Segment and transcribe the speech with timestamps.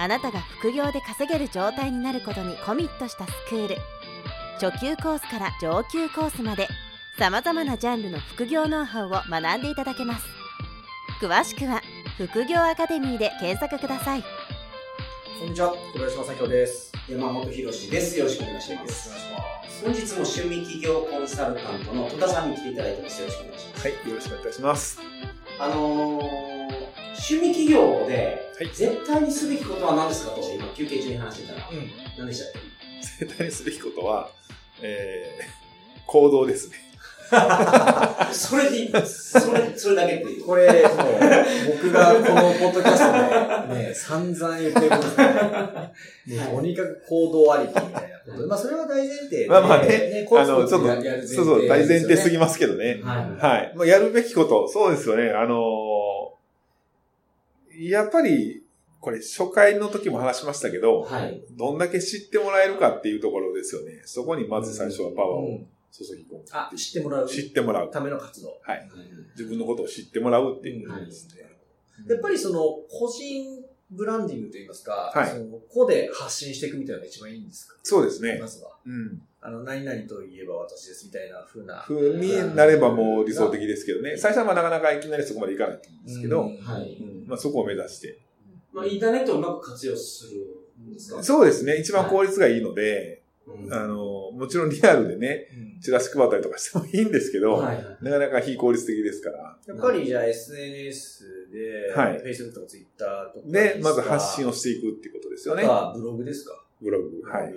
[0.00, 3.76] あなたが副業で稼げる状態になることにコミットしたスクール
[4.58, 6.68] 初級コースから上級コースまで
[7.18, 10.24] さまざまなジャンルの副業ノウハウを学んでいただけます
[11.20, 11.82] 詳しくは
[12.16, 14.24] 副業アカデミーで検索ください
[15.38, 16.92] こんにちは、小林正弘です。
[17.08, 18.18] 山本博史です。
[18.18, 19.10] よろしくお願いします。
[19.82, 23.22] 本日も趣味企業コンサルタントの戸田さんに来ていただいてます。
[23.22, 23.88] よろしくお願いします。
[23.88, 25.00] はい、よろしくお願いいたします。
[25.58, 26.49] あのー、
[27.20, 31.90] 趣味企業ではい絶対にすべきことは何ですかと今休憩中に話してたら、うん。
[32.18, 32.62] 何でしたっ
[33.18, 33.26] け？
[33.26, 34.30] 絶対にすべきことは、
[34.82, 36.76] えー、行動ですね。
[38.32, 40.44] それでいい、それ、それだけっていう。
[40.44, 40.72] これ、もう、
[41.76, 46.44] 僕がこのポッドキャストで、ね、 散々言ってることですね。
[46.46, 48.46] もうとにかく行動ありきみたいなことで。
[48.48, 49.46] まあ、それは大前提で。
[49.46, 50.86] まあまあねコあの、ちょっと
[51.28, 53.00] そうそう、大前提すぎまますけどね。
[53.04, 53.46] はい。
[53.46, 53.72] はい。
[53.76, 55.30] まあ、やるべきこと、そうですよね。
[55.30, 55.99] あのー
[57.88, 58.62] やっぱり、
[59.00, 61.42] これ初回の時も話しましたけど、はい。
[61.56, 64.02] どんだけ知ってもらえるかっていうところですよね。
[64.04, 66.44] そこにまず最初はパワーを注ぎ込む。
[66.52, 67.90] あ、知ってもらう知ってもらう。
[67.90, 68.58] ための活動。
[68.62, 68.88] はい。
[69.36, 71.46] 自分のことを知ってもらうっていうことですね。
[72.08, 77.76] やっぱりその、個人ブランディングといいますか、はいその個で発信していくみたいなのが一番いいんですか？
[77.82, 78.46] そうですねま。
[78.46, 78.76] ずは。
[78.86, 79.22] うん。
[79.42, 81.82] あの、何々といえば私ですみたいな風な。
[81.86, 84.16] 風になればもう理想的ですけどね。
[84.16, 86.96] 最初はまあなかなかいきなりそこまでいかないと思うんですけど、うんはい。
[87.00, 88.18] うんまあそこを目指して。
[88.72, 90.40] まあ、インターネットをうまく活用する
[90.90, 91.22] んですか？
[91.22, 91.76] そうですね。
[91.76, 97.82] 一番効率がいいので、うんあの、もちろんリアルでね、うんチラシ配ったりとかしてもいいんですけど、はい。
[98.02, 99.56] なかなか非効率的ですから。
[99.66, 103.46] やっぱりじゃあ SNS で、はい Facebook とか Twitter とか。
[103.48, 105.62] で、まず発信をしていくっていうことですよね
[105.94, 106.62] ブログですか？
[106.82, 107.22] ブログ。
[107.28, 107.42] はい。
[107.44, 107.54] はい。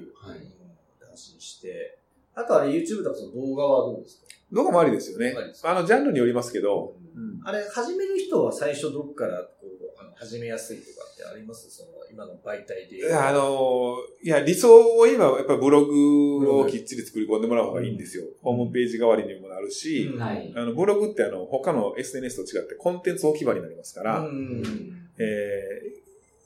[1.14, 1.98] うん発信して。
[2.36, 4.28] あとあれ YouTube とかその動画はどうですか？
[4.52, 5.36] 動画もありですよね。
[5.64, 6.96] あの、ジャンルによりますけど、
[7.44, 11.70] あれ、始める人は最初どっからこうあの始めやすいとかってあります？
[11.70, 13.14] その今の媒体で。
[13.16, 18.26] あの、いや、理想を言えば、やっぱりブログをきっちり作り込んでもらう方がいいんですよ。
[18.42, 20.20] ホームページ代わりにもなるし、うん。
[20.20, 20.52] はい。
[20.56, 24.64] あの、ブログってあの、他の SNS と違ってコンテンツ置き場になりますから、うん。
[25.20, 26.04] えー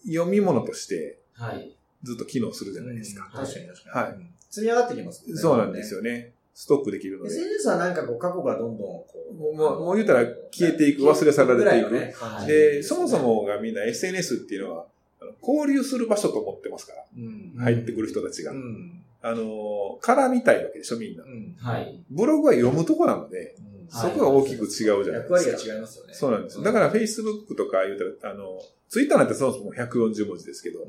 [0.10, 1.77] 読み物としてはい。
[2.08, 3.30] ずっと機能するじゃないですか。
[3.34, 4.08] 確かに確かに。
[4.08, 5.36] はいうん積み上がってきますね。
[5.36, 6.32] そうなんですよね。
[6.54, 7.30] ストックできるので。
[7.30, 9.34] SNS はなんかこう過去がどんどんこう。
[9.36, 14.86] もうもう言うたら消えていく忘れ去られていくぐらのねで、そもそ、もがみんな SNS っていうのは、
[15.22, 18.52] あの交流する場所と思ってますから、うん入ってくる人たちが。
[18.54, 19.04] うん。
[19.22, 21.28] あの、絡みたいわけでしょ、みんなう。
[21.28, 21.56] ん。
[21.60, 22.00] はい。
[22.10, 25.70] ブログは読むとこなので、うんそこが大きく違うじゃない役割ですか。
[25.70, 26.14] が違いますよね。
[26.14, 26.64] そうなんです。
[26.64, 28.60] だから Facebook とか言うたら、あの、
[28.90, 30.80] Twitter なんてそもそも140文字ですけど、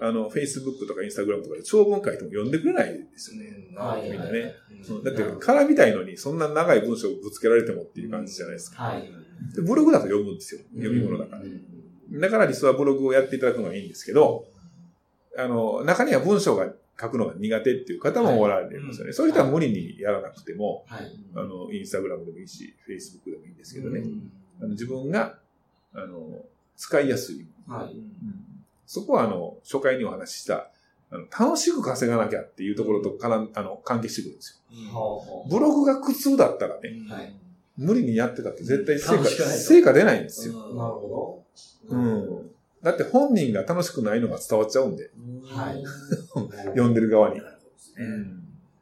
[0.00, 3.66] あの、Facebook とか Instagram とかで長文書いても読んでくれないですよね。
[4.02, 4.54] みんなね。
[4.88, 8.94] うんだって、絡みたいのに、そんな長い文章をぶつけられてもっていう感じじゃないですか。
[9.62, 10.62] ブログだと読むんですよ。
[10.74, 11.42] 読み物だから。
[12.20, 14.46] だから理想はブログをやっていただくのがいいんですけど、
[15.36, 19.12] あの、中には文章が書くのが苦手っていう方もおられますよね。
[19.12, 21.10] そういう人は無理にやらなくても、はい。
[21.34, 24.00] あの、インスタグラムでもいいし、フェイスブックでもいいんですけどね。
[24.00, 24.30] うん
[24.60, 25.38] あの自分が、
[25.94, 26.44] あの、
[26.76, 27.46] 使いやすい。
[27.66, 27.94] はい。
[27.94, 28.12] うん
[28.86, 30.72] そこは、あの、初回にお話しした、
[31.12, 35.46] あの楽しく稼がなきゃっていうところとかあの、関係してくるんですよ。
[35.48, 37.34] ブログが苦痛だったらね、はい
[37.80, 40.54] 無理にやってたって絶対成果、成果出ないんですよ。
[40.54, 40.76] う。
[40.76, 41.44] なるほ
[41.88, 41.96] ど。
[41.96, 42.50] うん。
[42.82, 45.10] だって本人が楽しくないのが伝わっちゃうんで、
[45.44, 45.84] はい。
[46.74, 47.42] 読んでる側にな。
[47.42, 47.60] るほど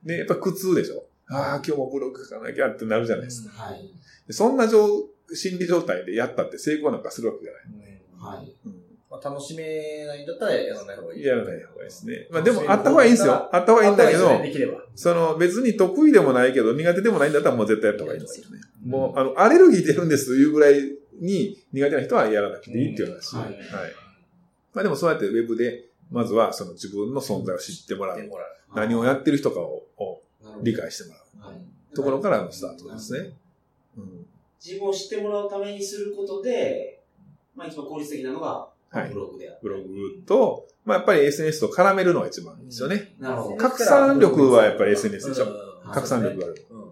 [0.05, 3.51] でやっぱ苦痛でしょああ、今日もブログ書かなきゃってなるじゃないですか。
[3.51, 3.91] はい。
[4.27, 4.89] でそんな状
[5.35, 8.37] 心理状態でやったって成功なんかするわけじゃない。
[8.39, 8.57] はい。
[8.67, 11.25] うんまあ楽しめないんだったらやらない方がいい。
[11.25, 12.29] やらない方がいいですね。
[12.31, 13.49] まあでも、あった方がいいんですよ。
[13.55, 14.29] あった方がいいんだけど。
[14.95, 18.61] その別に得意でもないけど苦手でもないんだったらもう絶対やった方がいいんですよね。
[18.85, 23.35] もう、あの、アレルギー出るんですというぐらいに苦手な人はやらなくていいっていう話。
[23.35, 23.47] うんは。
[23.47, 23.59] はいい
[24.75, 28.27] まあでもそうやってウェブで、まずはその自分の存在を知ってもらう。
[28.27, 30.23] もらう何をやってる人かをを
[30.63, 31.53] 理解してもらう。
[31.53, 31.95] はい。
[31.95, 33.33] ところからのスタートですね。
[33.97, 34.27] うん。
[34.65, 37.03] 自分を知ってもらうためにすることで、
[37.55, 39.59] まあ一番効率的なのが、はいブログである。
[39.63, 43.15] ブログと、まあやっぱり SNS と絡めるのが一番いいですよね。
[43.19, 43.57] なるほど。
[43.57, 46.67] 拡散力はやっぱり SNS でしょうん拡散力がある。
[46.71, 46.88] うん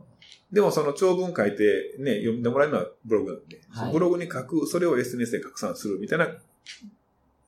[0.56, 6.28] でもその長文書いてね、読んでもらえるのはブログなんで、はいブログに書く、それを SNS で拡散するみたいな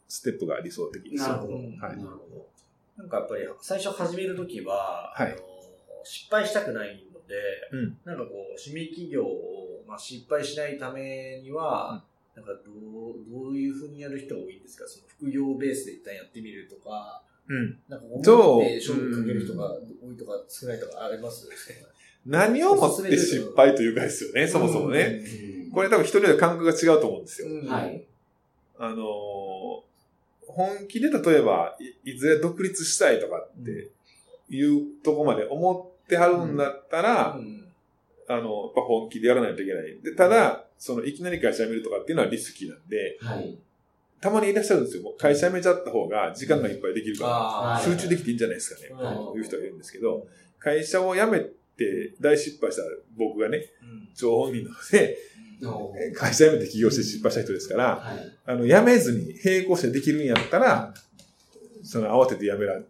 [0.09, 1.29] ステップが理想的ですよ。
[1.29, 1.55] なるほど。
[1.55, 2.47] はいなるほど。
[2.99, 5.43] なんかやっぱり最初始めるときは、はいあの
[6.05, 7.35] 失敗したくないので、
[7.73, 12.03] うんなんかこう、趣味企業を、まあ、失敗しないためには、
[12.37, 14.85] なんかどう、どういうふうにやる人が多いんですか？
[14.87, 17.79] その副業ベースで一旦やってみるとか、うん。
[17.89, 21.49] なんか思って勝負かける人が多いとか少ないとかあります？
[22.27, 25.23] 何をもって失敗というかですよね、そもそもね。
[25.73, 27.49] これ多分一人で感覚が違うと思うんですよ。
[27.49, 28.05] うんはい。
[28.79, 29.89] あのー
[30.51, 33.91] 本気で例えばい、いずれ独立したいとかって
[34.51, 37.69] いうとこまで思ってはるんだったら、うん
[38.29, 39.99] あの、やっぱ本気でやらないといけない。
[40.03, 43.57] で、ただ、その、いきなり会社辞めるとかっていうのはリスキーなんで、はい。
[44.21, 45.03] たまにいらっしゃるんですよ。
[45.05, 49.03] もう会社辞めちゃった方が時間がいっぱいできるかあら、集中できていいんじゃないですかね。
[49.03, 50.27] はいいう人がいるんですけど、
[50.59, 51.47] 会社を辞め
[51.79, 52.83] て大失敗した
[53.17, 55.17] 僕がね、うん張本人なので、
[55.61, 58.33] の会社辞めて起業して失敗した人ですから、はい。
[58.47, 60.95] あの、辞めずに並行してできるんやったら、
[61.83, 62.81] その、慌てて辞めら、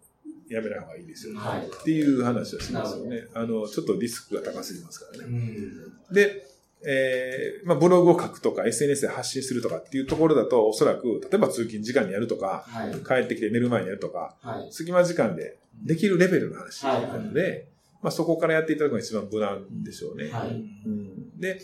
[0.49, 1.40] 辞めない方がいいですよ、ね。
[1.40, 3.25] はいっていう話をしますよね。
[3.35, 5.25] あの、ちょっとリスクが高すぎますからね。
[5.25, 6.14] うん。
[6.14, 6.46] で、
[6.87, 12.93] えーまあ、ブログを書くとか SNS で発信するとかっていうところだと、おそらく、例えば通勤時間にやるとか、はい。
[13.05, 14.69] 帰ってきて寝る前にやるとか、はい。
[14.70, 17.69] 隙間時間でできるレベルの話なので、
[18.02, 20.30] まあ、そこからやっていただくのが一番無難でしょうね。
[20.30, 20.50] はい。
[20.50, 21.60] うん、で、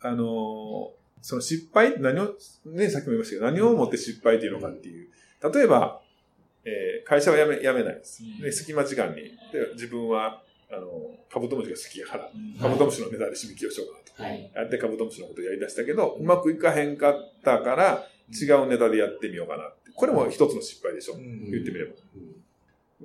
[0.00, 2.36] あのーその失敗何を、
[2.66, 5.08] ね、さっきも言いましたけど、何をもって失敗っていうのかっていう。
[5.52, 6.00] 例えば、
[6.64, 8.22] えー会社は辞め、辞めないです。
[8.40, 9.32] で、隙間時間に、で
[9.72, 10.86] 自分は、あの、
[11.32, 12.30] カブトムシが好きやから、
[12.60, 14.34] カブトムシのネタで締め切りをしようかなと。
[14.34, 14.52] はい。
[14.54, 19.90] やってカブトムシのことをやり出したけど、うまくいかへんかったから、違うネタでやってみようかなって。
[19.94, 21.16] これも一つの失敗でしょ。
[21.16, 21.92] 言ってみれば。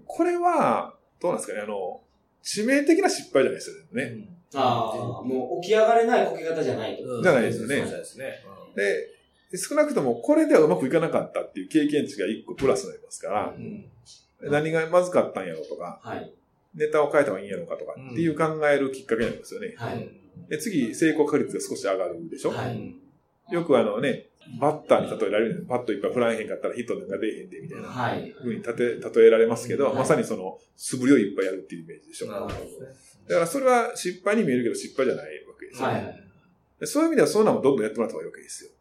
[0.05, 2.01] これは、どうなんですかね、あの、
[2.43, 4.27] 致命的な失敗じゃないですよね。
[4.53, 7.21] ああ、もう起き上がれないこけ方じゃないと。
[7.21, 8.33] じゃないですよねそうですね。
[8.75, 13.85] で、少なくともこれではうまくいかなかったっていう経験値が一個プラスになりますから、うん
[14.43, 16.33] 何がまずかったんやろうとか、はい。
[16.73, 19.75] ネタを変えた方がいいんやろうかとかっていう考えるきっかけになりますよね。
[19.77, 20.09] はい。
[20.49, 22.95] で、次、成功確率が少し上がるでしょ、はい。
[23.53, 24.29] よくあのね、
[24.59, 28.33] バッターに例えられるバットいっぱい振られへんかったらヒットなんか出えへんで、みたいなはい。
[28.38, 32.27] 風に例え例えられますけど、はいまさにその素振りをいっぱいやるっていうイメージでしょ。
[32.27, 32.61] なるほどね。
[33.27, 35.93] だからそれは失敗に見えるけど失敗じゃないわけですよね。
[35.93, 36.23] はい。
[36.79, 38.71] でそういう意味ではそういうのもどんどんやってもらった方がいいわけですよ。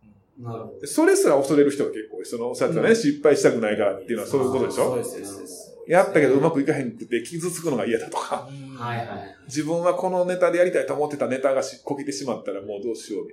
[0.40, 0.86] なるほどで。
[0.86, 2.26] それすら恐れる人が結構多い。
[2.26, 5.76] そのおっしゃってたね、うん失敗したくないからっていうのはそういうことでしょそうです。
[5.86, 8.48] やったけどうまくいかへんくて傷つくのが嫌だとか、
[8.78, 9.08] はいはい。
[9.46, 13.28] 自分はこのネタでやりたいと思ってたネタがしこけてしまったらもうどうしよう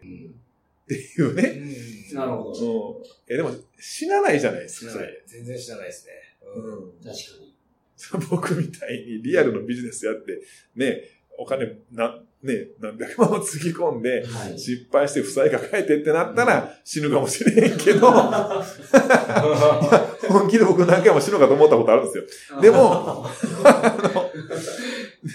[0.87, 2.15] っていうね。
[2.15, 2.91] なるほど。
[2.91, 3.03] うん。
[3.27, 5.21] え、でも死なないじゃないですか、それ。
[5.27, 6.13] 全然知らないですね。
[6.55, 6.91] うん。
[7.03, 8.25] 確かに。
[8.29, 10.39] 僕みたいにリアルのビジネスやって、
[10.75, 11.01] ね、
[11.37, 14.57] お金、な、ね、何百万もつぎ込んで、はい。
[14.57, 18.09] 失敗して負債抱えてってなったら死ぬかもしれへんけど、
[20.29, 22.61] 本気で僕何回も死ぬかと思ったことあるんですよ。
[22.61, 23.25] でも、
[23.65, 24.31] あの、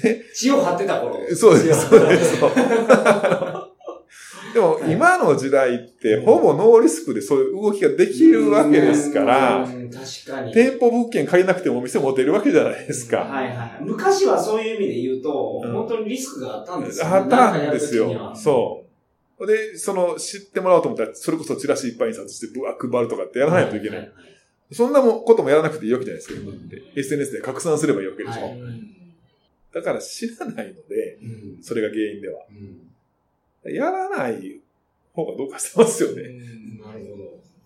[0.02, 1.18] ね、血を張ってた頃。
[1.34, 2.40] そうです、そうです。
[4.52, 10.52] でも今の時代ってほぼノーリスクでそういう動きができるわけですから、うん確かに。
[10.52, 13.18] 店舗物件借りなくてもお店持てるわけじゃないですか。
[13.18, 13.78] はいはい。
[13.80, 18.32] 昔はそういう意味で言うと、うん本当にリスクがあったんですよ、あったんですよ。
[18.34, 18.36] う。
[18.36, 18.84] そ
[19.40, 19.46] う。
[19.46, 23.98] で、その、知ってもらおうと思ったら、それこそチラシいっぱい印刷して、ぶわ、配るとかってやらないといけない。
[23.98, 24.10] はは
[24.70, 26.82] そんなもこともやらなくていいわけじゃないですか、今って。
[26.96, 28.42] SNS で拡散すればいいわけでしょ。
[28.42, 28.58] はい
[29.72, 32.44] だから知らないので、うんそれが原因では。
[32.50, 32.81] うん
[33.70, 34.60] やらない
[35.14, 36.22] 方がどうかしてますよね。
[36.84, 37.06] なる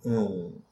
[0.04, 0.16] ほど。
[0.16, 0.62] うん。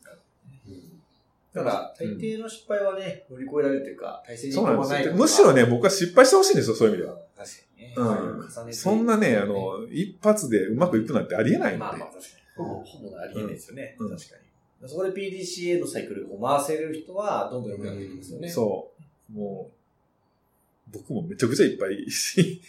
[1.54, 4.98] だから、大抵の失敗はね、乗り越えられるというか、体制にそうなんですよ。
[4.98, 7.16] ないむしろね、僕は失敗してほしいんですよ、そういう意味では。
[7.36, 7.94] 確かにね。
[7.96, 11.78] うん重ねてそんなね、あの、一発でうまくいくなんてありえないんで。
[11.78, 12.26] まあまあ確か
[12.60, 12.66] に。
[12.66, 13.94] ほぼ、ほぼありえないですよね。
[13.98, 14.88] うん確かに。
[14.88, 18.48] そこで PDCA のサイクルを回せれる人は、どんどん良くなっていきますよね。
[18.48, 18.90] そ
[19.30, 19.32] う。
[19.32, 22.60] もう、僕もめちゃくちゃいっぱいし、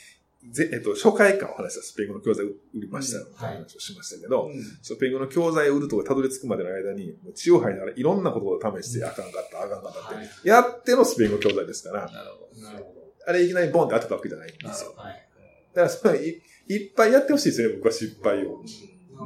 [0.52, 4.64] ぜえっと、紹介会を話したスペイン語の教材を売りましたの話をしましたけど、うん。
[4.82, 12.62] スペイン語の教材を売るとかたどり着くまでの間に、もう血を吐いながらいろんなことを試して、あかんかった、あかんかったって、はいやってのスペイン語教材ですから、なるほど。
[12.62, 12.94] なるほ
[13.28, 14.94] あれいきなりボンって当てたわけじゃないんですよ。
[14.96, 15.02] ど。
[15.02, 15.28] はい。
[15.74, 18.62] だからそれいいっぱいやってほしいですよね、僕は失敗を。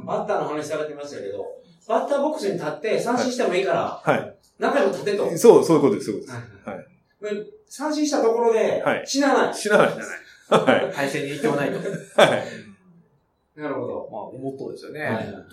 [0.06, 1.44] バッターの話されてましたけど、
[1.88, 4.36] バッターボックスに立って三振してもいいから、はい。
[4.58, 5.36] 何回も立てと。
[5.36, 6.86] そう、そういうことです、そういうことではい
[7.20, 9.54] で三振したところではい、死なない。
[9.54, 9.62] す。
[9.62, 10.08] 知らないです。
[10.50, 10.94] はい。
[10.94, 11.76] 体制に行ってもないと。
[11.76, 13.60] はい。
[13.60, 14.08] なるほど。
[14.10, 15.00] まあ、思っとですよね。
[15.02, 15.44] はい本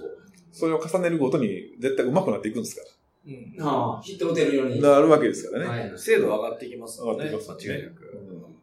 [0.51, 2.81] それを重ねるごとに絶対上手くなっていくんですか
[3.25, 4.81] 当うんああ、ヒット打てるように。
[4.81, 4.91] ら。
[4.93, 5.89] なるわけですからね。
[5.89, 7.25] はい精度上がってきますもんね。
[7.25, 8.27] 上がってきます間違いなく。
[8.31, 8.57] うん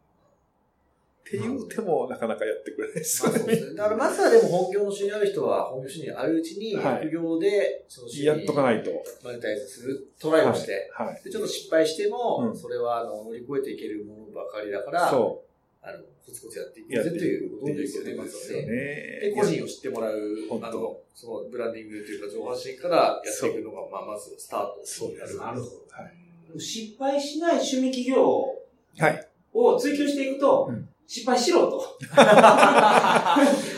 [1.25, 3.39] って言うても、なかなかやってくれないですよね。
[3.39, 3.75] まあそうですね。
[3.75, 8.91] だからまずはでも本業の収入ある人は、本業収入あるうちに、はい副業で、その収入やっとかないと。
[9.23, 11.21] マネタイズするトライをして、はい。
[11.23, 15.43] でちょっと失敗しても、うんそれはあの乗り越えていけるものばかりだから、そ
[15.85, 18.65] あのコツコツやっていくぜということですよね、まずはね。
[18.65, 18.73] ね。
[19.29, 20.15] で、個人を知ってもらう
[20.63, 25.71] あの、そのブランディングというか、情報発信からやっていくのが、まあ、まずスタートそうですなるほど。
[25.91, 26.01] は
[26.55, 26.59] い。
[26.59, 28.43] 失敗しない趣味企業
[28.97, 29.27] はい。
[29.53, 31.99] を追求していくと、うん失敗しろと。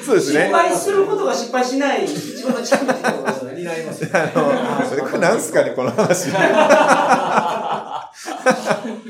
[0.06, 0.46] そうですね。
[0.46, 3.54] 失敗することが失敗しない一番のチャンスってことですね。
[3.60, 4.32] になりますよね。
[4.34, 6.30] あの、それこれなんすかね、この話。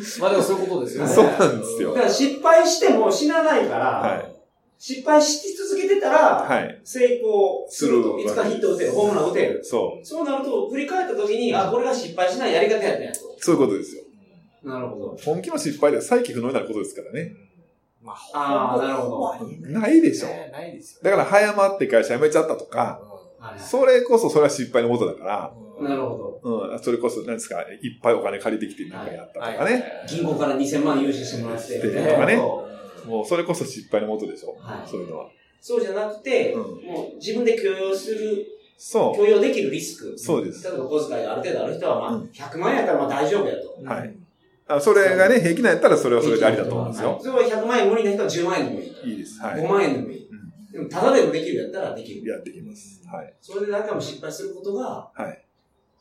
[0.20, 1.10] まあでもそういうことですよね。
[1.14, 4.38] そうなんですよだから失敗しても死なないから、はい
[4.80, 6.80] 失敗し続けてたら、はい。
[6.84, 8.20] 成功すると。
[8.20, 9.60] するいつかヒット打てる、ホームラン打てる。
[9.64, 10.06] そう。
[10.06, 13.20] そうなると、振り返った時に、あ、これが失敗しないやり方やったんやと。
[13.40, 14.04] そういうことですよ。
[14.64, 15.18] なるほど。
[15.26, 17.34] 本気の失敗では再起不能になることですからね。
[18.02, 20.28] まあーなるほどないでしょ。
[20.28, 21.00] ねないですよ。
[21.04, 23.02] だから早まって会社辞めちゃったとか、
[23.40, 26.72] はいそれこそそれは失敗のもとだから、なるほど。
[26.72, 30.00] うん、それこそ、なんですか、いっぱいお金借りてきてなんかやったとかね。
[30.06, 31.80] 銀行から2000万融資してもらって。
[32.10, 34.50] とかねもうそれこそ失敗のもとでしょ？
[34.50, 35.30] はいそういうのは。
[35.62, 38.46] そうじゃなくて、うんもう自分で許容する、
[38.78, 40.14] そ許容できるリスク。
[40.14, 40.18] う。
[40.18, 40.72] そうです。
[40.72, 43.84] 例えば小遣いがある程度ある人は、まあ、うん100万円やったらまあ大丈夫やと。
[43.86, 44.18] はい。
[44.70, 47.20] あそれがね、平気なんやったらそれはそれでありだと思うんですよ。
[47.22, 49.12] それは100万円無理な人は10万円でもいい。
[49.12, 49.42] いいです。
[49.42, 49.62] はい。
[49.62, 50.28] 5万円でもいい。
[50.30, 52.28] うんでも、ただでもできるやったらできる。
[52.30, 53.02] やってきます。
[53.08, 53.34] はい。
[53.40, 55.47] それで何回も失敗することが、はい。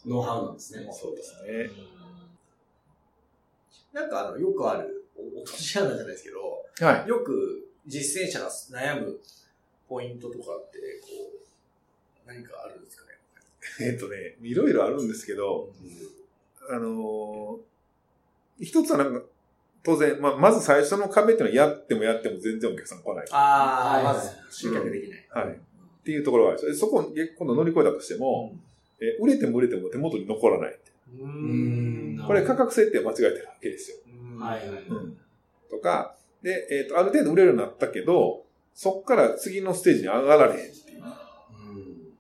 [0.06, 0.88] ノウハウなんですね。
[0.92, 1.70] そうですね。
[3.92, 7.08] なんかあの、よくある、お落とし穴じゃないですけど、はい。
[7.08, 9.18] よく実践者が悩む
[9.88, 11.08] ポイントとかって、こ
[12.24, 13.12] う、何かあるんですかね？
[13.80, 15.70] えっとね、いろいろあるんですけど、
[16.70, 17.58] あのー
[18.58, 19.22] 一つはなんか、
[19.82, 23.26] 当然、まあ、まず最初の壁っていうのはやってもやっても全然お客さん来ない。
[23.30, 25.26] ああ、はいまず集客できない。
[25.30, 25.54] はい。
[25.54, 25.58] っ
[26.04, 26.58] ていうところがある。
[26.58, 28.54] それそこを今度乗り越えたとしても、
[29.00, 30.78] え売れても売れても手元に残らない。
[31.18, 33.96] ううんこれ価格設定間違えてるわけですよ。
[34.06, 34.82] うんはいはい。
[34.88, 35.16] うん。
[35.70, 41.02] とか、で、えっ、と、ある程度売れるようになったけど、そっから次のステージに上がられへんっていう。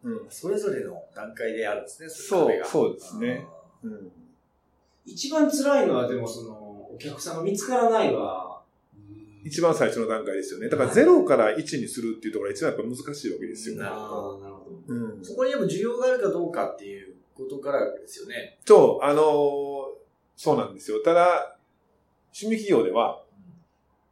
[0.04, 0.30] うん。
[0.30, 3.46] それぞれの段階であるんですね、そうれがそうですね。
[3.82, 4.12] うん。
[5.04, 6.52] 一番辛いのは、でもその、
[6.94, 8.45] お客さんが見つからないは、
[9.46, 10.68] 一番最初の段階ですよね。
[10.68, 13.76] だから0から1にするっていうところが一番やっぱ難しいわけですよ。
[13.76, 14.94] なるほどなるほど。
[14.94, 15.24] うん。
[15.24, 18.58] そこにでも需要があるかどうかっていうことからですよね。
[18.64, 19.96] と、あのー
[20.36, 21.00] そうなんですよ。
[21.02, 21.56] ただ、
[22.38, 23.22] 趣味企業では、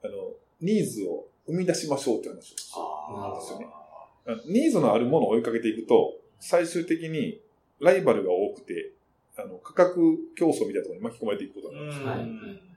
[0.02, 2.72] あの、ニーズを生み出しましょうって話をす
[3.18, 4.60] なるんですよね。
[4.62, 7.40] ニーズのあるものを追いかけていくと、最終的に
[7.80, 8.92] ライバルが多くて、
[9.36, 12.06] あの、価格競争みたいなところに巻き込まれていくことがあるんですよ。
[12.06, 12.74] はい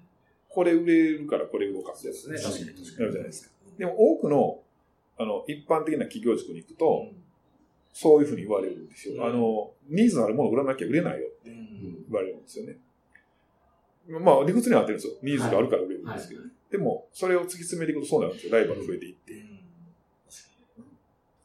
[0.58, 2.98] これ売れるからこれ動かすですね、確かに確かに。
[2.98, 3.52] なるじゃないですか。
[3.78, 4.60] でも多くの、
[5.20, 7.10] あの、一般的な企業塾に行くと、
[7.94, 9.18] そういうふうに言われるんですよ。
[9.18, 12.78] うんあの、ニーズのあるものを売らなきゃ売れないよってうん言われるんですよね。
[14.08, 15.14] まあ、理屈には合ってるんですよ。
[15.22, 18.54] ニーズがあるから売れるんですけど、ねでも、それを突き詰めていくとそうなるんですよ。
[18.58, 19.34] ライバル増えていって。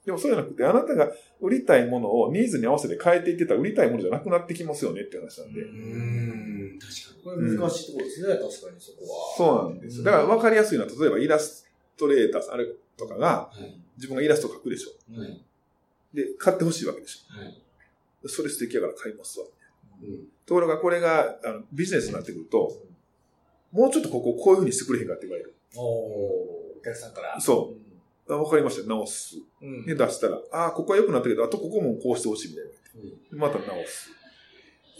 [0.06, 5.60] でもそうじゃなくて、あなたが売りたいものをニーズに合わせて変えていってたら売りたいものじゃなくなってきますよねって話なんで。
[5.60, 9.36] うん、確かこれ難しいところですね、確かにそこは。
[9.36, 10.04] そうなんですよ。
[10.04, 13.80] だから分かりやすいのは、例えばイラストレーターさんあれとかが、に。
[13.96, 14.90] 自分がイラスト描くでしょ。
[15.18, 15.28] はい。
[15.30, 15.40] はい。
[16.14, 17.62] で、買ってほしいわけでしはい。
[18.24, 18.28] ょ。
[18.28, 19.46] それ素敵やから買いますわ。
[20.02, 20.26] うん。
[20.46, 22.76] ところがこれがあのビジネスになってくると、
[23.72, 25.54] もうちょっとこここういうふうにしてくれへんかって言われる。
[25.76, 27.40] おお客さんから。
[27.40, 27.74] そ
[28.28, 28.88] あ分かりました。
[28.88, 29.36] 直す。
[29.60, 29.86] うん。
[29.86, 32.70] で、出したら、ああ、ここは良くなったけど、あとここもこうしてほしいみたいな。
[32.70, 34.10] でまた直す。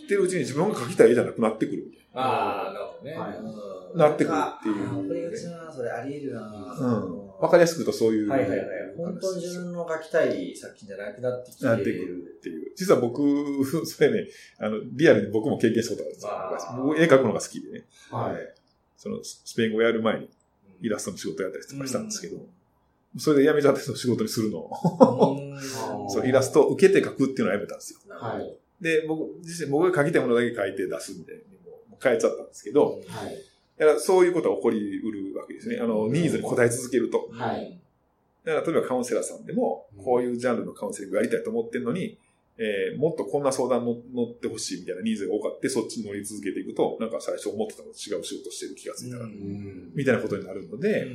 [0.05, 3.17] ってるうちに自分が描きたい絵じゃなくなってくるみたいああ、なるほどね。
[3.17, 6.49] はいうんなってくるっていうあーこれがちな、それあり得るなな。
[6.49, 7.27] うん。
[7.41, 8.29] 分かりやすく言うとそういう。
[8.29, 8.69] はいはいはい。
[8.97, 12.73] 本当に自分の描きたい作品じゃなくなってきてなってくるっていう。
[12.75, 13.21] 実は僕、
[13.85, 14.29] それね、
[14.59, 17.85] あの、リアルに僕も経験したことあるんですよ僕絵描くのが好きでね。
[18.11, 18.55] はい。
[18.97, 20.31] その、スペイン語をやる前に
[20.81, 22.39] イラストの仕事やったりとかしたんですけど、
[23.19, 25.61] それで辞めちゃってその仕事にするのを、うん
[26.09, 28.01] そうイラストを受けて描くっていうのをやめたんですよ。
[28.09, 28.59] はい。
[28.83, 33.37] で、僕自身、僕が描きたいものだけ描いて出すみたいにもう変えちゃったんですけど、はい。
[33.79, 35.79] だからそういうことが起こりうるわけですね。
[35.81, 37.29] あの、ニーズに応え続けると。
[37.33, 37.79] はい。
[38.45, 42.19] だから例えばカウンセラーさんでも、こういうジャンルのカウンセリングやりたいと思ってるのに、
[42.59, 49.93] えーもっとこんな相談の乗ってほしいみたいなニーズが多かって、そっちに乗り続けていくと、なんか最初思ってたのと違う仕事してる気がついたら、うん。
[49.95, 51.07] みたいなことになるので、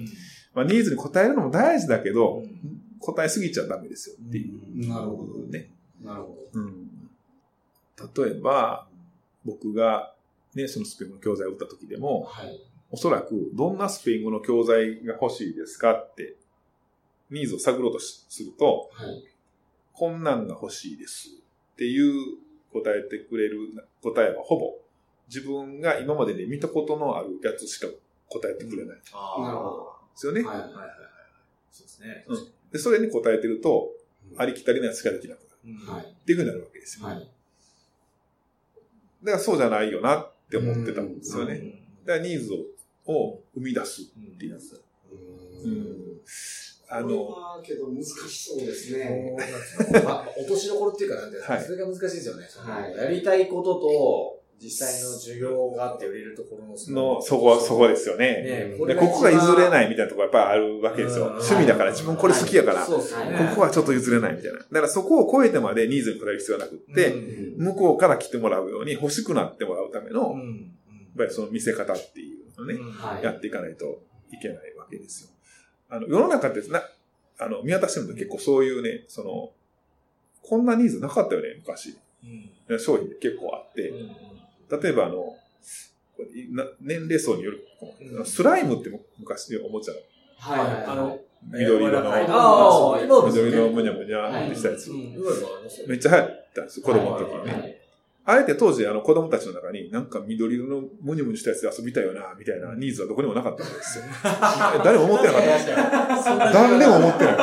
[0.53, 4.87] まあ、ニーズに応えるのも大事だけど、うん答えすぎちゃダメですよっていう。
[4.87, 5.69] なるほどね。
[6.03, 6.89] なるほうん。
[7.97, 8.87] 例えば、
[9.45, 10.13] 僕が、
[10.53, 12.01] ね、そのスペインの教材を打った時でど。
[12.01, 12.59] も、はい。
[12.89, 16.35] おそらくどんなスペイン語の教材が欲しいですかって、
[17.29, 19.23] ニーズを探ろうとしすると、はい。
[19.93, 21.29] こんなんが欲しいです
[21.73, 22.37] っていう
[22.71, 24.75] 答えてくれる答えはほぼ
[25.27, 27.87] 自分が今までで見たことのあるやつしか
[28.29, 28.97] 答えてくれない
[29.41, 29.93] なるほど。
[30.15, 30.43] すよね。
[30.43, 30.59] はい。
[30.59, 30.71] はいはい。
[31.71, 32.25] そうですね。
[32.27, 33.91] うんでそれに答えてると、
[34.37, 36.05] ありきたりなやつしかできなくなるうんはい。
[36.05, 37.05] っていうふうになるわけですよ。
[37.05, 37.29] はい。
[39.23, 41.53] だからそうじゃないよなって思ってたんですよね。
[41.53, 41.71] うん
[42.05, 42.57] だからニーズを
[43.11, 44.81] を生み出すうんっていうやつ。
[45.11, 45.67] う。
[45.67, 46.21] うんん。
[46.89, 49.35] ああの、けど難しそうですね。
[50.05, 52.47] まあ、落としどころっていうか、なんていうんではいそれが難しいですよね。
[52.55, 58.25] はいやりたいことと、実際の需要があって売れるところのその、そこは、そこですよね。
[58.41, 61.25] ねでここが譲れいないみたいなところやっぱりあるわけですよ。
[61.25, 62.79] うん趣味だから自分これ好きやから。
[62.79, 64.57] はいこはちょっと譲れないみたいな。
[64.57, 70.71] だからそこを超えてまでニーズに応える必要はなくって、うん向こうから来てもらうように欲しくなってもらうための、やっうん
[71.17, 75.29] ぱりその見せ方っていうのをね、うんはいやっていかないといけないわけですよ。
[75.89, 76.81] あの、世の中ってな、
[77.39, 79.51] あの、見渡してみると結構そういうね、その、
[80.41, 81.97] こんなニーズなかったよね、昔。
[82.23, 84.11] うん商品結構あって、うん
[84.69, 85.37] 例えばあの、こ
[86.19, 87.67] れな年齢層による。
[88.25, 89.93] スライムって昔おもちゃ、
[90.39, 90.75] はい。
[90.75, 90.85] はい。
[90.85, 92.11] あの、緑色の、
[93.27, 94.91] 緑色のむにゃむにゃってしたやつ。
[95.87, 97.76] めっちゃ流行ったんですよ、子供の時にね。
[98.27, 104.03] はいあえて当時、あの、子供たちの中に、なんか緑色のムニムニしたやつで遊びたいよな、みたいなニーズはどこにもなかったわけですよ。
[104.83, 105.75] 誰も思ってなかったんですよ。
[106.51, 107.37] 誰でも思ってない。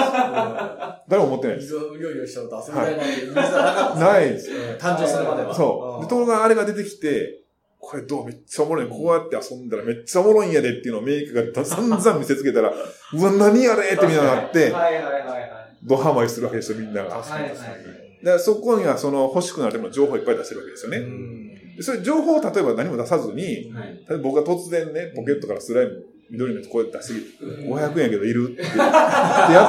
[1.09, 1.73] 誰も思ってないです。
[1.73, 5.55] 水をうりょうりょしたのと遊びたいなってニーズはなかったないですうん誕生するまでは。
[5.55, 6.01] そう。
[6.03, 7.41] で、んところがあれが出てきて、
[7.79, 8.89] これどうめっちゃおもろい。
[8.89, 12.69] こうやって遊んだらめっちゃおもろいんやでっていうのをメイクが散々見せつけたら、
[13.15, 15.51] うわ、何やれってみんななって、はいはいはいはい。
[15.83, 17.09] ドハマりするわけですよ、みんなが。
[17.09, 18.37] だか確かに確かに。
[18.37, 20.99] らそこにはその欲しくなる情報をいっぱい出してるわけですよね。
[20.99, 21.45] うん
[21.77, 24.05] でそれ情報を例えば何も出さずに、はい。
[24.09, 28.89] 例えば僕が突然ね、ポケットからスライム、緑のやつこうやって出して、500円やけどいるってってやっ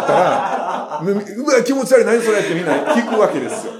[0.05, 3.73] たら、むうわ、気持ち悪い、何それってみんな聞くわけですよ。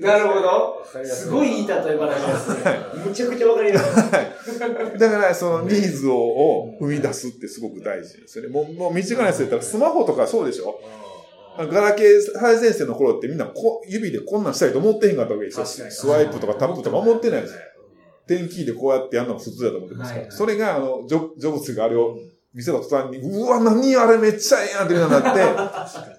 [0.00, 0.84] なるほど。
[1.04, 2.78] すごいいい例え話ですね。
[3.04, 4.58] むちゃくちゃわかります。
[4.98, 8.50] だから、そのニーズをを生み出すってすごく大事ですよね。
[8.50, 10.80] もう、もう身近なやつやったら、スマホとかそうでしょ
[11.66, 15.66] ガラケー最前線の頃ってみんなこ指でこんなんしたいと思ってへんかったわけですよ。
[15.66, 17.60] 確かにスワイプとかタップとか思ってないですよ。
[18.28, 20.20] 点キーでこうやってやるのが普通だと思ってますから。
[20.20, 22.18] はいはいそれが、あの、ジョジョブズがあれを
[22.52, 26.18] 見せた途端に、うわ、何あれめっちゃええやんってなって。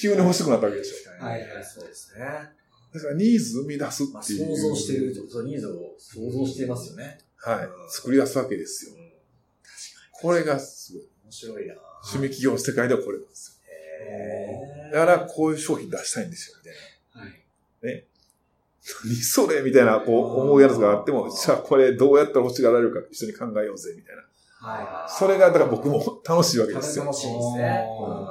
[0.00, 1.24] 急に欲しくなったわけでしょ。
[1.24, 2.24] はいはいそうですね。
[2.24, 4.56] だからニーズ生み出すまあ、っていう。
[4.56, 7.18] 想像してる、そのニーズを想像してますよね。
[7.36, 7.68] はい。
[7.88, 8.96] 作り出すわけですよ。
[10.12, 11.02] これがすごい。
[11.30, 13.49] 面白いな趣味企業の世界ではこれなんです。
[14.92, 17.90] だから、こういう商品出したいんですよ、みたいな。
[17.90, 18.04] はい。
[19.04, 24.22] 何それみたいな、こう、思うやつがあっても、じゃあこれどうやったら欲しがられるか一緒に考えようぜ、みたいな。
[24.22, 27.04] はそれが、だから僕も楽しいわけですよ。
[27.04, 27.86] 楽しいですね。
[27.88, 28.26] お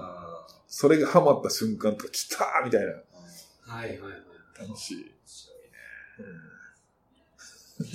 [0.68, 2.92] それがハマった瞬間とか、来たーみたいな。
[2.92, 2.94] い。
[2.94, 4.68] はいはいはい。
[4.68, 4.98] 楽しい。
[5.00, 5.12] い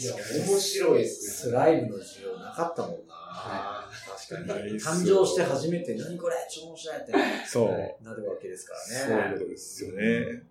[0.04, 0.14] や、
[0.46, 1.52] 面白いですスね。
[1.52, 3.84] ライムの需要なかったもんなは
[4.28, 4.70] 確かに。
[4.80, 8.04] 誕生して初めて、何これ超面白いってねそう。
[8.04, 9.32] なるわけですかそうらね。
[9.32, 10.42] いうことですよね。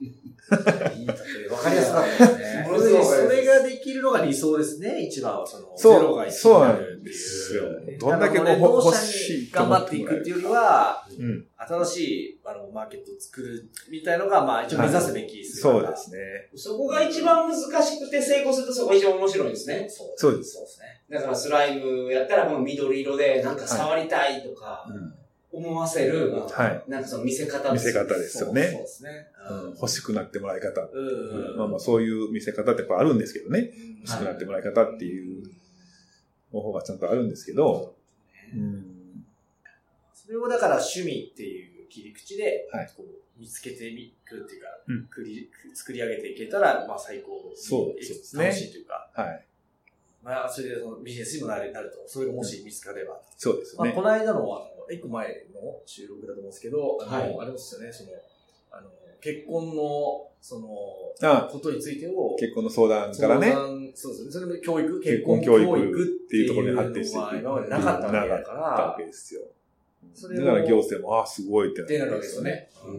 [0.00, 1.14] いい例
[1.46, 3.04] え、わかりやすかったですね。
[3.04, 5.46] それができるのが理想ですね、一番は。
[5.46, 7.04] その、そうゼロが一そうなになんるっていう。
[7.04, 7.62] ですよ
[7.98, 11.44] どんだけも欲しいと頑張っていくっていうよりは、うん。
[11.56, 16.18] 新しいあのマーケットを作るみたいのが、まあ一応目指すべきそうですね。
[16.54, 19.86] そこが一番難しくて成功するとそこが一番面白いんですね。
[19.88, 20.86] そうですそうですね。
[21.10, 25.17] だからスライムやったらこの緑色でなんか触りたいとかうん
[25.50, 26.90] 思わせる、はい。
[26.90, 29.26] なんかその見せ方見せ方ですよねそうですね。
[29.50, 30.82] うん欲しくなってもらい方。
[30.92, 31.56] うん。
[31.56, 33.72] まあまあそういう見せ方ってやっぱあるんですけどね。
[33.74, 35.42] うん欲しくなってもらい方っていう
[36.52, 37.96] 方法がちゃんとあるんですけど、
[38.54, 39.24] うん。
[40.14, 47.52] それをだから趣味っていう切り口で、はいこう見つけていくっていうか、うんくり作り上げていけたら、まあ最高。
[47.54, 49.44] そうですね楽しいというか、はい。
[50.22, 53.14] まあそれでそのビジネスにもなるなると、それがもし見つかれば。
[53.14, 54.02] まあ、そうですよねこ。
[54.02, 58.10] の間の、あの、一個前の収録だと思うんですけど、あの、はいあれですよね、その、
[58.70, 60.68] あの、結婚の、その、
[61.22, 63.52] あことについてを、結婚の相談からね
[63.94, 64.30] そうですね。
[64.30, 69.42] それも教育、結結婚婚教育っていうところに発展していく今までなかったわけだかなかったわらけ、ですよ。
[70.14, 72.42] それをだから行政も、ああ、すごいってってなるわけですよ。
[72.42, 72.70] ね。
[72.84, 72.94] うんう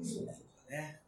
[0.00, 0.32] んそうだ
[0.70, 1.00] ね。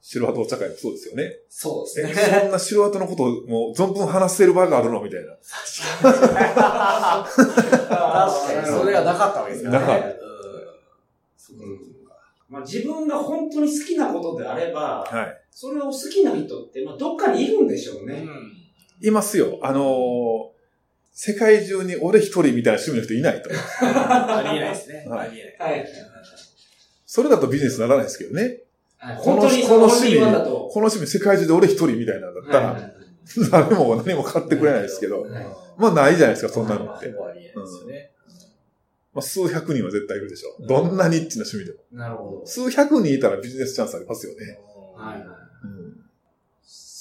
[0.00, 1.36] 城跡お茶会もそうですよね。
[1.48, 2.40] そうえ、ですね。
[2.42, 5.32] そんな城跡のことをもう存分話せる場があるのみたいな。
[6.02, 7.28] 確か
[7.72, 7.75] に、
[8.64, 9.86] それがなかったわけですからね。
[9.86, 10.16] なか
[12.48, 15.42] まあ、自分が本当に好きなことであれば、はい。
[15.50, 18.14] それを好きな人って、まあ、どっかにいるんでしょうね。
[18.14, 18.52] うん
[18.98, 19.58] いますよ。
[19.62, 20.56] あのー
[21.18, 23.48] 世界中に俺一人みたいな趣味の人いないと。
[23.80, 25.06] ありえないですね。
[25.08, 25.70] はいありえない。
[25.72, 25.88] はい。
[27.06, 28.60] それだとビジネスにならないですけどね。
[28.98, 30.66] はいこの本当にこの趣味、この。
[30.74, 32.95] 趣味世界中で俺一人みたいなのだったら、はいはい
[33.50, 35.46] 誰も何も買ってくれないですけど、はい
[35.78, 37.10] まあないじゃないですか、そんなのって。
[37.12, 38.10] ほぼありえないですよね。
[39.12, 40.56] まあ数百人は絶対いるでしょ。
[40.66, 41.78] どんなニッチな趣味でも。
[41.92, 42.46] なるほど。
[42.46, 44.58] 数百人いたらビジネスチャンスありますよね。
[44.96, 45.26] はいはい。
[45.64, 45.96] うん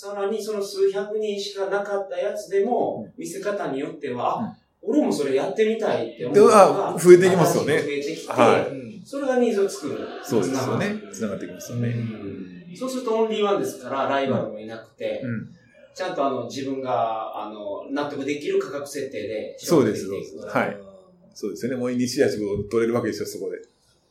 [0.05, 10.07] さらにその数百人しかなかったやつでも、見せ方によっては、あ、俺もそれやってみたいって思うがあ増えていきますよね増えてきて、はうんそれがニーズを作る。
[10.23, 11.01] そうですよね。
[11.11, 11.89] 繋がってきますよね。
[11.89, 15.54] うんそうするとオンリーワンですから、ライバルもいなくて、うん。
[15.95, 20.95] ちゃんとあの自分があの納得できる価格設定でそうです商品できていくはい
[21.35, 21.77] そうですよね。
[21.77, 23.57] もうイニシアチブを取れるわけですよ、そこで。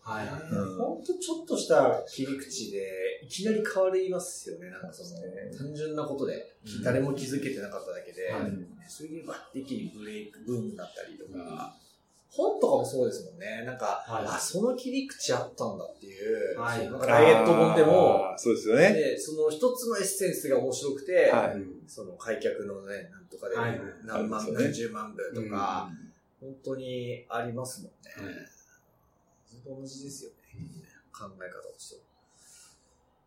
[0.03, 0.42] はいはい。
[0.42, 2.85] うんほんとちょっとした切り口で、
[3.23, 4.68] いきなり変わりますよね。
[4.68, 5.23] なんかその、
[5.57, 8.53] 単純なことで、誰も気づけてなかっただけで、はい
[8.87, 11.75] それでバッて一気にブレイク、ブームになったりとか、
[12.37, 13.64] 本とかもそうですもんね。
[13.64, 18.92] なんか、はいあ、その切り口あったんだっていう、はいなんかダイエット本でも、そうですよね。
[18.92, 25.88] で、その一つのエッセンスが面白くて、はいその開脚のね、なんとかではいはい何万、何十万部とか、
[26.40, 28.27] 本当にありますもんね。
[28.27, 28.35] はい
[29.47, 30.37] ずっと同じですよね。
[31.12, 32.03] 考え方として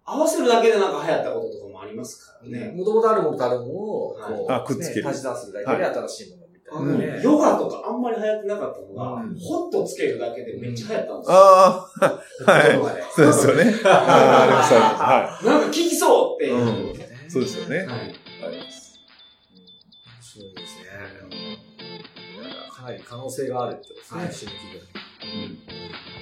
[0.04, 2.68] 合わせるだけでなんか流行ったこととかもありますからは。
[2.68, 2.72] ね。
[2.72, 7.22] もともとあるものとあるものを、こう、あくっつけるね足し算するだけで新しいものあのなね。
[7.24, 11.38] ヨガとかあんまり流行ってなかったのが、うんホットつけるだけでめっちゃ流行ったんですよ。
[11.38, 13.04] ああ、 はい。
[13.16, 13.64] そうですよね。
[13.86, 16.96] あります、あなんか効きそうっていう。
[17.30, 17.78] そうですよね。
[17.80, 17.88] はい。
[17.88, 19.00] あります。
[20.06, 20.86] 面白いですね。
[22.70, 24.80] かかなり可能性があるってことですね、はい新企業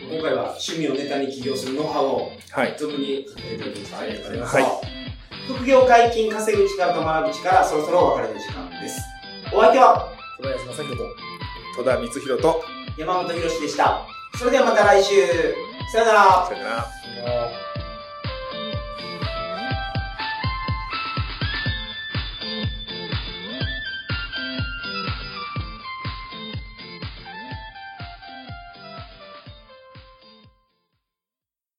[0.08, 2.76] 今回は趣味をネタに起業するノウハウをはい。
[2.78, 4.00] 存分に語っていただきました。
[4.00, 4.56] ありがとうございます。
[4.58, 4.66] はい
[5.48, 9.00] 副業解禁、稼ぐ力と学ぶ力、そろそろお別れの時間です。
[9.54, 11.15] お相手は小林正宏と、
[11.78, 12.63] 戸田光弘と、
[12.98, 14.06] 山本博史でした。
[14.38, 15.15] それではまた来週。
[15.91, 16.45] さよなら。
[16.45, 17.64] さよなら。